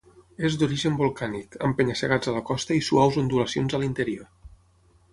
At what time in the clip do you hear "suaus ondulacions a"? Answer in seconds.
2.91-3.85